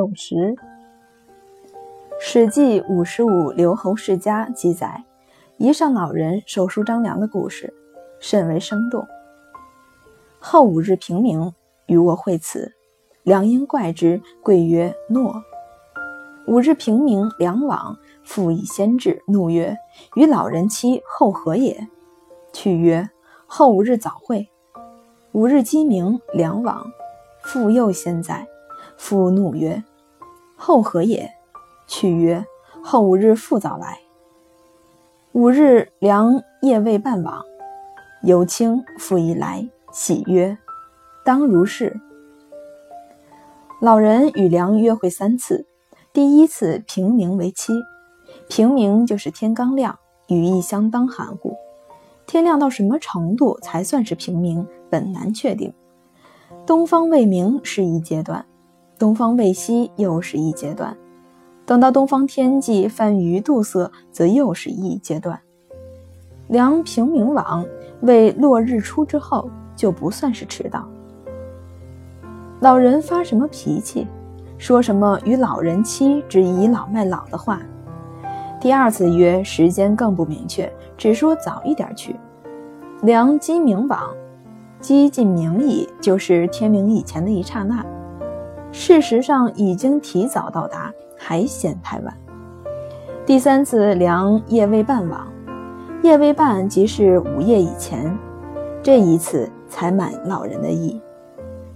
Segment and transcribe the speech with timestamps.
[0.00, 0.34] 守时。
[2.18, 5.04] 《史记·五十五留侯世家》记载，
[5.58, 7.74] 一上老人手书张良的故事，
[8.18, 9.06] 甚为生动。
[10.38, 11.52] 后五日平明，
[11.84, 12.72] 与我会此，
[13.24, 15.42] 良因怪之，贵曰：“诺。”
[16.48, 19.76] 五日平明，梁往，复以先至，怒曰
[20.16, 21.88] ：“与老人妻后何也？”
[22.54, 23.10] 去曰
[23.46, 24.48] ：“后五日早会。”
[25.32, 26.90] 五日鸡鸣，梁往，
[27.42, 28.48] 复又先在，
[28.96, 29.82] 复怒曰
[30.60, 31.32] ：“后何也？”
[31.88, 32.44] 去曰
[32.84, 33.98] ：“后五日复早来。”
[35.32, 37.42] 五日良夜未半往，
[38.22, 40.58] 有卿复以来，喜曰
[41.24, 41.98] ：“当如是。”
[43.80, 45.66] 老人与良约会三次。
[46.12, 47.72] 第一次平明为期，
[48.48, 51.56] 平明就是天刚亮，语义相当含糊。
[52.26, 55.72] 天亮到什么程度才算是平明，本难确定。
[56.66, 58.44] 东方未明是一阶段，
[59.00, 60.94] 东方未西又是一阶段，
[61.64, 65.40] 等到东方天际泛鱼肚色，则又是一阶段。
[66.48, 67.64] 量平明往
[68.02, 70.86] 为落日出之后，就不算是迟到。
[72.60, 74.06] 老人发什么脾气？
[74.58, 77.58] 说什么与老人妻之倚老卖老的话？
[78.60, 82.14] 第二次约时间更不明确，只说早一点去。
[83.00, 84.10] 量鸡鸣往，
[84.78, 87.82] 鸡近明矣，就是天明以前的一刹那。
[88.80, 92.16] 事实上已经提早到达，还嫌太晚。
[93.26, 95.30] 第三次量夜未半往，
[96.02, 98.10] 夜未半即是午夜以前。
[98.82, 100.98] 这一次才满老人的意。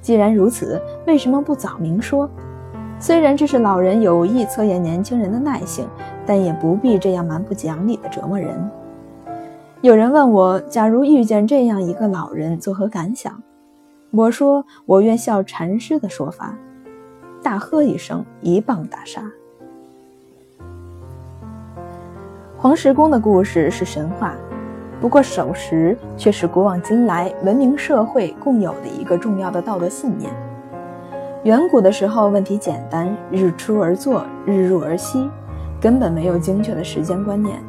[0.00, 2.26] 既然如此，为什么不早明说？
[2.98, 5.86] 虽然这是老人有意测验年轻人的耐性，
[6.24, 8.70] 但也不必这样蛮不讲理的折磨人。
[9.82, 13.42] 有人问我，假如遇见这样一个老人，作何感想？
[14.12, 16.56] 我说，我愿效禅师的说法，
[17.42, 19.22] 大喝一声，一棒打杀。
[22.56, 24.34] 黄石公的故事是神话，
[25.00, 30.32] 不过守时却是古往今来文明社会共有的一个重要的道德信念。
[31.44, 35.30] 远古的时候，问题简单，日出而作，日入而息，
[35.80, 37.62] 根本没有精确的时间观念，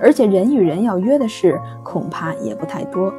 [0.00, 3.12] 而且人与人要约的事，恐怕也不太多。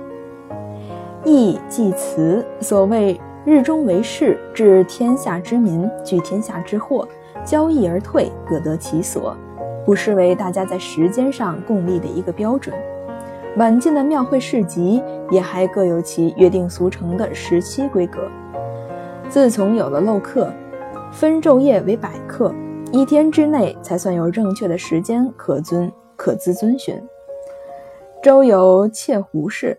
[1.25, 7.07] 义即辞，所谓日中为市，治天下之民，聚天下之祸，
[7.45, 9.35] 交易而退，各得其所，
[9.85, 12.75] 不失为大家在时间上共立的一个标准。
[13.55, 15.01] 晚近的庙会市集，
[15.31, 18.29] 也还各有其约定俗成的时期规格。
[19.29, 20.51] 自从有了漏刻，
[21.09, 22.53] 分昼夜为百刻，
[22.91, 27.01] 一天之内才算有正确的时间可遵可自遵循。
[28.21, 29.77] 周有窃胡氏，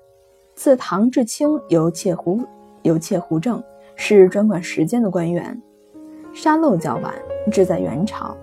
[0.54, 2.40] 自唐至清有窃胡
[2.82, 3.62] 有窃胡正，
[3.96, 5.60] 是专管时间的官员。
[6.32, 7.14] 沙漏较晚，
[7.50, 8.36] 至在元朝。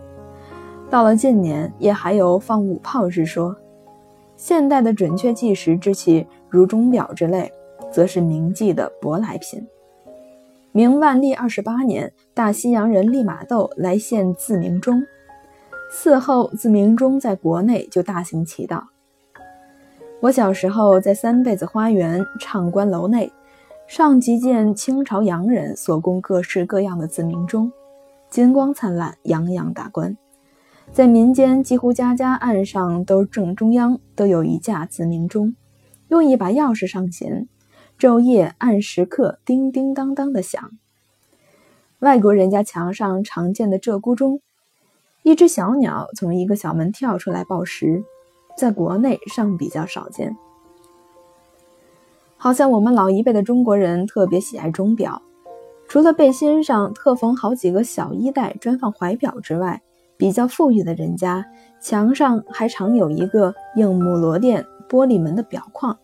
[0.90, 3.56] 到了近年，也还有放五炮之说。
[4.36, 7.52] 现代的准确计时之器，如钟表之类，
[7.92, 9.66] 则是铭记的舶来品。
[10.72, 15.04] 明万历二十八年，大西洋人利玛窦来献自鸣钟，
[15.92, 18.88] 嗣后自鸣钟在国内就大行其道。
[20.20, 23.32] 我小时候在三辈子花园畅观楼内，
[23.88, 27.72] 上集见清朝洋人所供各式各样的自鸣钟，
[28.30, 30.18] 金光灿烂，洋洋大观。
[30.92, 35.56] 在民间，几乎家家案上都正中央都有一架自鸣钟，
[36.10, 37.48] 用一把钥匙上弦。
[37.98, 40.70] 昼夜按时刻叮叮当当的响。
[42.00, 44.42] 外国人家墙上常见的鹧鸪钟，
[45.24, 48.04] 一只小鸟从一个小门跳出来报时，
[48.58, 50.36] 在国内尚比较少见。
[52.38, 55.22] 好像我们老一辈的中国人特别喜爱钟表，
[55.88, 59.82] 除了背心上特缝好几个小衣带专放怀表之外，
[60.18, 61.46] 比较富裕的人家
[61.82, 65.98] 墙上还常有一个硬木罗垫玻璃门的表框。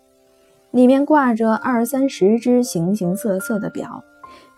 [0.72, 4.04] 里面挂着二三十只形形色色的表，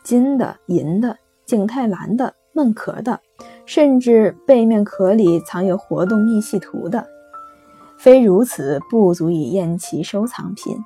[0.04, 3.20] 金的、银的、景泰蓝的、闷壳的，
[3.66, 7.06] 甚至背面壳里藏有活动密细图的。
[7.98, 10.78] 非如此，不足以验其收藏品。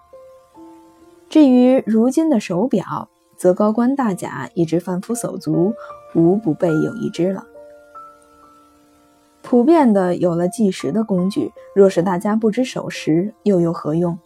[1.29, 5.73] 至于如今的手表，则高官大贾一直贩夫走卒，
[6.15, 7.45] 无不备有一只了。
[9.43, 14.17] 普遍的有了计时的工具，若是大家不知守时，又有何用？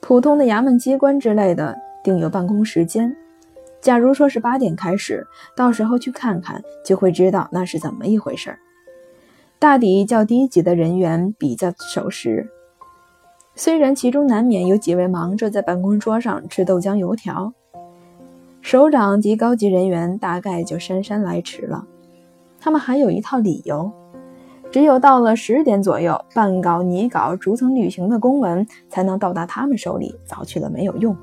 [0.00, 3.14] 普通的衙门机关之类的，定有办公时间。
[3.82, 8.58] 假如说是八点开始，到时候去看看，就会知道那是怎么一回事儿。
[9.58, 12.48] 大抵较低级的人员比较守时，
[13.58, 17.54] 虽然其中难免有几位忙着在办公桌上吃豆浆油条。
[18.60, 21.86] 首长及高级人员大概就姗姗来迟了。
[22.60, 23.90] 他们还有一套理由：
[24.70, 31.16] 只有到了十点左右，半稿、拟稿、逐层履行的公文才能到达他们手里，早去了没有用。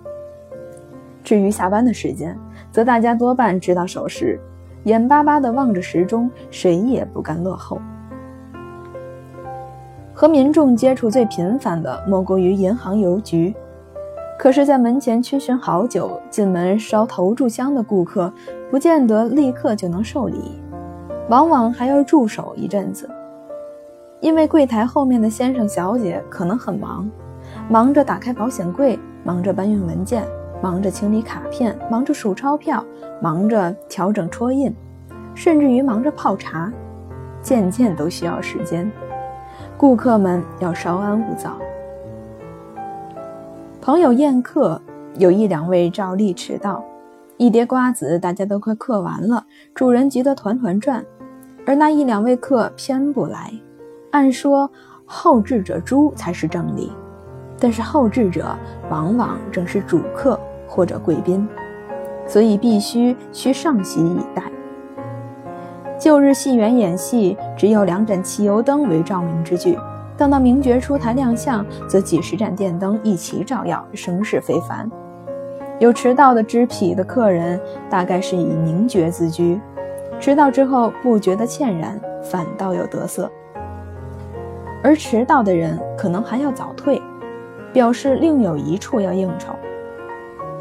[1.23, 2.35] 至于下班的时间，
[2.71, 4.39] 则大家多半知道守时，
[4.85, 7.79] 眼巴巴地望着时钟，谁也不敢落后。
[10.23, 13.53] 和民众接触最频繁的，莫过于银行、邮局。
[14.39, 18.31] 可是，在门前屈询好久，进门烧头炷香的顾客，
[18.71, 20.61] 不见得立刻就能受理，
[21.27, 23.09] 往往还要驻守一阵子。
[24.21, 27.11] 因为柜台后面的先生、小姐可能很忙，
[27.67, 30.23] 忙着打开保险柜，忙着搬运文件，
[30.61, 32.81] 忙着清理卡片，忙着数钞票，
[33.21, 34.73] 忙着调整戳印，
[35.35, 36.71] 甚至于忙着泡茶，
[37.41, 38.89] 件件都需要时间。
[39.83, 41.57] 顾客们要稍安勿躁。
[43.81, 44.81] 朋友宴客，
[45.17, 46.81] 有一两位照例迟到，
[47.35, 49.45] 一碟瓜子大家都快嗑完了，
[49.75, 51.03] 主人急得团团转，
[51.65, 53.51] 而那一两位客偏不来。
[54.11, 54.71] 按说
[55.05, 56.89] 后至者诛才是正理，
[57.59, 58.55] 但是后至者
[58.89, 61.45] 往往正是主客或者贵宾，
[62.25, 64.43] 所以必须需上席以待。
[66.03, 69.79] 旧日戏园演戏，只有两盏汽油灯为照明之具。
[70.17, 74.91] 等到名角出台亮相，则几十盏电灯一齐照耀，声势非凡。
[75.79, 77.57] 有迟到的知痞的客人，
[77.89, 79.57] 大概是以名角自居，
[80.19, 83.31] 迟到之后不觉得歉然，反倒有得色。
[84.83, 87.01] 而迟到的人可能还要早退，
[87.71, 89.53] 表示另有一处要应酬。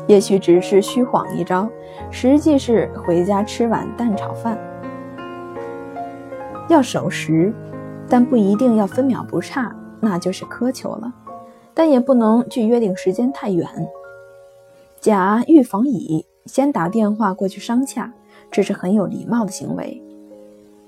[0.06, 1.68] 也许只是虚晃一招，
[2.12, 4.56] 实际是回家吃碗蛋炒饭。
[6.68, 7.52] 要守时，
[8.08, 11.12] 但不一定要分秒不差，那就是苛求了。
[11.74, 13.66] 但也不能距约定时间太远。
[15.00, 18.12] 甲预防乙，先打电话过去商洽，
[18.50, 20.02] 这是很有礼貌的行为。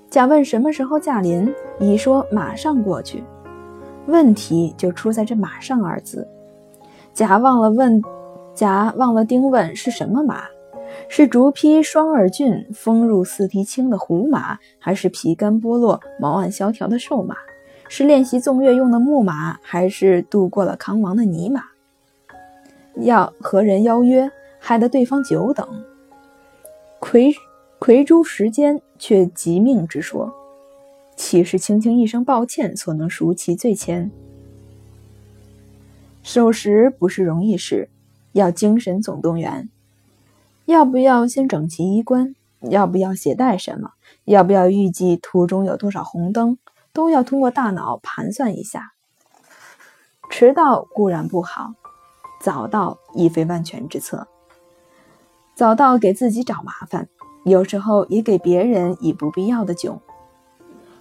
[0.09, 3.23] 甲问什么时候驾临，乙说马上过去。
[4.05, 6.27] 问题就出在这“马上”二字。
[7.13, 8.01] 甲忘了问，
[8.53, 10.43] 甲忘了丁问是什么马。
[11.07, 17.35] 是竹披双耳峻、风入四蹄轻的胡马，还是皮干剥落、毛暗萧条的瘦马？
[17.87, 21.63] 是练习纵跃用的木马，还是渡过了康王的泥马？
[22.95, 25.67] 要和人邀约，害得对方久等，
[26.99, 27.33] 魁
[27.77, 30.33] 魁珠时间，却急命之说，
[31.15, 34.09] 岂是轻轻一声抱歉所能赎其罪愆？
[36.23, 37.87] 守时不是容易事，
[38.31, 39.69] 要精神总动员。
[40.65, 42.35] 要不要先整齐衣冠？
[42.61, 43.91] 要不要携带什么？
[44.23, 46.57] 要不要预计途中有多少红灯？
[46.91, 48.93] 都要通过大脑盘算一下。
[50.31, 51.73] 迟到固然不好，
[52.41, 54.27] 早到亦非万全之策。
[55.53, 57.07] 早到给自己找麻烦，
[57.43, 59.99] 有时候也给别人以不必要的窘。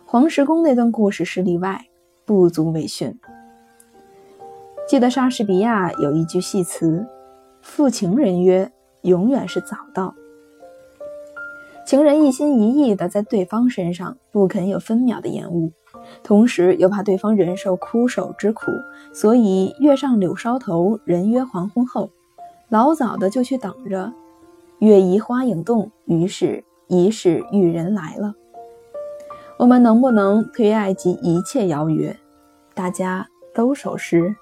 [0.05, 1.87] 黄石公那段故事是例外，
[2.27, 3.19] 不足为训。
[4.87, 7.07] 记得莎士比亚有一句戏词
[7.63, 8.71] ：“负情人曰。”
[9.05, 10.15] 永远是早到，
[11.85, 15.71] 情人一心一意的在对方身上，不肯有分秒的延误，
[16.23, 18.71] 同时又怕对方忍受枯守之苦，
[19.13, 22.09] 所以月上柳梢头，人约黄昏后，
[22.71, 24.11] 老早的就去等着。
[24.79, 28.35] 月移花影动，于是一世遇人来了。
[29.59, 32.17] 我们能不能推爱及一切邀约？
[32.75, 34.35] 大家都守时。